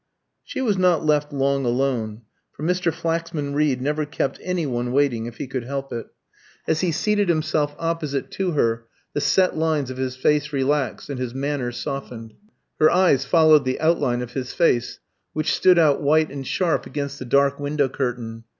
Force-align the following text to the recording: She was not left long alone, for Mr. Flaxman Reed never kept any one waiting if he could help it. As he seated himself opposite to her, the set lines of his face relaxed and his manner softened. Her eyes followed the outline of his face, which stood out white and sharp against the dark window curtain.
She 0.43 0.61
was 0.61 0.79
not 0.79 1.05
left 1.05 1.31
long 1.31 1.63
alone, 1.63 2.23
for 2.53 2.63
Mr. 2.63 2.91
Flaxman 2.91 3.53
Reed 3.53 3.83
never 3.83 4.03
kept 4.07 4.39
any 4.41 4.65
one 4.65 4.91
waiting 4.91 5.27
if 5.27 5.37
he 5.37 5.45
could 5.45 5.63
help 5.63 5.93
it. 5.93 6.07
As 6.67 6.81
he 6.81 6.91
seated 6.91 7.29
himself 7.29 7.75
opposite 7.77 8.31
to 8.31 8.53
her, 8.53 8.87
the 9.13 9.21
set 9.21 9.55
lines 9.59 9.91
of 9.91 9.97
his 9.97 10.15
face 10.15 10.51
relaxed 10.51 11.11
and 11.11 11.19
his 11.19 11.35
manner 11.35 11.71
softened. 11.71 12.33
Her 12.79 12.89
eyes 12.89 13.25
followed 13.25 13.63
the 13.63 13.79
outline 13.79 14.23
of 14.23 14.33
his 14.33 14.53
face, 14.55 14.99
which 15.33 15.53
stood 15.53 15.77
out 15.77 16.01
white 16.01 16.31
and 16.31 16.47
sharp 16.47 16.87
against 16.87 17.19
the 17.19 17.25
dark 17.25 17.59
window 17.59 17.87
curtain. 17.87 18.45